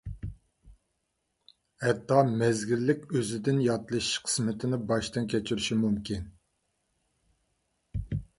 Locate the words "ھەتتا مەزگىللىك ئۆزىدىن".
1.83-3.59